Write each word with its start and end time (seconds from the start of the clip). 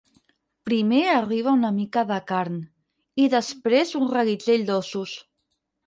Primer 0.69 1.01
arriba 1.15 1.53
una 1.59 1.71
mica 1.77 2.05
de 2.13 2.19
carn, 2.33 2.57
i 3.27 3.31
després 3.37 3.97
un 4.05 4.13
reguitzell 4.19 4.69
d'ossos. 4.73 5.19